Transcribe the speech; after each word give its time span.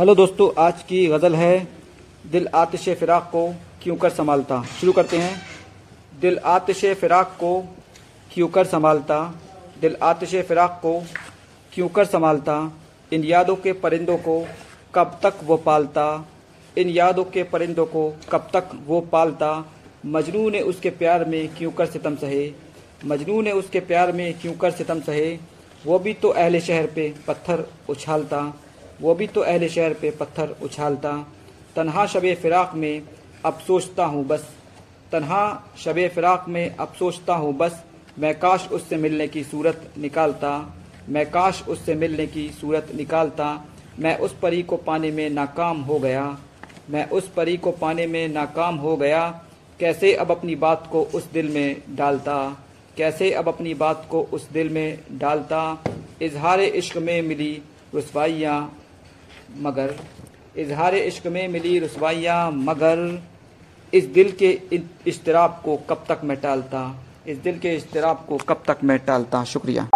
Hello 0.00 0.14
दोस्तों, 0.14 0.50
आज 0.58 0.82
की 0.82 1.06
गज़ल 1.06 1.34
है, 1.34 1.68
दिल 2.26 2.48
आतिश 2.54 2.88
फ़िराक 2.88 3.22
को 3.22 3.54
क्यों 3.82 3.96
कर 3.96 4.10
संभालता? 4.10 4.62
शुरू 4.80 4.92
करते 4.92 5.16
हैं। 5.16 5.42
दिल 6.20 6.38
आतिश 6.38 6.84
फ़िराक 6.84 7.36
को 7.40 7.64
क्यों 8.34 8.48
कर 8.48 8.64
संभालता? 8.64 9.34
दिल 9.80 9.96
आतिश 10.02 10.30
फ़िराक 10.30 10.80
को 10.82 11.02
क्यों 11.72 11.88
कर 11.88 12.04
संभालता? 12.04 12.72
इन 13.12 13.24
यादों 13.24 13.56
के 13.56 13.72
परिंदों 13.72 14.16
को 14.16 14.46
कब 14.94 15.20
तक 15.22 15.34
वो 15.44 15.56
पालता? 15.56 16.28
इन 16.78 16.88
यादों 16.88 17.24
के 17.24 17.42
परिंदों 17.42 17.86
को 17.86 18.14
कब 18.32 18.50
तक 18.52 18.70
वो 18.86 19.00
पालता? 19.00 19.72
मजनू 20.06 20.50
ने 20.50 20.60
उसके 20.60 20.90
प्यार 20.90 21.24
में 21.24 21.48
क्यों 21.48 21.70
कर 21.70 21.86
सितम 21.86 22.16
सहे? 22.16 22.52
मजनू 23.04 23.42
ने 23.42 23.52
उसके 23.52 23.80
प्यार 23.80 24.12
में 24.12 24.40
क्यों 24.40 24.52
कर 24.52 24.70
सितम 24.70 25.00
सहे? 25.00 25.38
वो 25.86 25.98
भी 25.98 26.14
तो 26.14 26.28
अहले 26.28 26.60
शहर 26.60 26.86
पे 26.86 27.14
पत्थर 27.26 27.64
उछालता। 27.88 28.60
वो 29.00 29.14
भी 29.14 29.26
तो 29.26 29.40
अहले 29.40 29.68
शहर 29.68 29.94
पे 29.94 30.10
पत्थर 30.10 30.56
उछालता। 30.62 31.12
तन्हा 31.76 32.06
शब 32.06 32.34
फ़िराक 32.42 32.72
में 32.74 33.02
अब 33.44 33.58
सोचता 33.58 34.04
हूँ 34.04 34.26
बस। 34.26 34.48
तन्हा 35.12 35.44
शब 35.78 35.98
फ़िराक 36.14 36.44
में 36.48 36.76
अब 36.76 36.92
सोचता 36.98 37.34
हूँ 37.34 37.56
बस। 37.56 37.82
मैं 38.18 38.38
काश 38.38 38.68
उससे 38.72 38.96
मिलने 38.96 39.28
की 39.28 39.44
सूरत 39.44 39.90
निकालता। 39.98 40.74
मैं 41.08 41.30
काश 41.30 41.62
उससे 41.68 41.94
मिलने 41.94 42.26
की 42.26 42.48
सूरत 42.50 42.88
निकालता। 42.94 43.64
मैं 43.98 44.18
उस 44.18 44.34
परी 44.38 44.62
को 44.62 44.76
पाने 44.76 45.10
में 45.10 45.30
नाकाम 45.30 45.80
हो 45.80 45.98
गया। 45.98 46.38
मैं 46.90 47.08
उस 47.08 47.28
परी 47.28 47.56
को 47.56 47.70
पाने 47.70 48.06
में 48.06 48.28
नाकाम 48.28 48.76
हो 48.76 48.96
गया। 48.96 49.42
कैसे 49.80 50.12
अब 50.14 50.30
अपनी 50.30 50.54
बात 50.54 50.88
को 50.92 51.02
उस 51.14 51.30
दिल 51.32 51.48
में 51.48 51.82
डालता? 51.90 52.66
कैसे 52.96 53.32
अब 53.32 53.48
अपनी 53.48 53.74
बात 53.74 54.06
को 54.10 54.22
उस 54.22 54.50
दिल 54.50 54.68
में 54.68 54.98
डालता? 55.12 55.84
इजहार 56.22 56.60
इश्क 56.60 56.96
में 56.96 57.22
मिली 57.22 57.62
रसवाइयाँ। 57.94 58.79
मगर, 59.58 59.94
इजहार 60.56 60.94
इश्क 60.94 61.26
में 61.26 61.48
मिली 61.48 61.78
रसवाइयाँ, 61.78 62.50
मगर, 62.50 63.22
इस 63.94 64.04
दिल 64.04 64.32
के 64.32 64.60
इश्तराब 65.06 65.62
को 65.64 65.76
कब 65.76 66.04
तक 66.08 66.20
मैं 66.24 66.36
टालता? 66.36 66.96
इस 67.28 67.38
दिल 67.38 67.58
के 67.58 67.74
इश्तराब 67.76 68.26
को 68.28 68.36
कब 68.36 68.62
तक 68.66 68.76
मैं 68.84 68.98
टालता? 68.98 69.44
शुक्रिया। 69.44 69.88